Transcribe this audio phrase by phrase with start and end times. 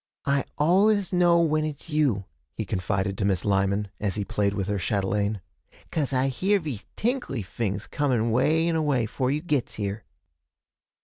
[0.25, 4.67] 'I al'us know when it's you,' he confided to Miss Lyman, as he played with
[4.67, 5.41] her chatelaine,
[5.91, 10.03] ''cause I hear vese tinkly fings coming way and away, 'fore you gits here.'